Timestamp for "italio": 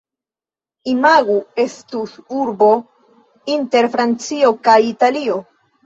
4.93-5.43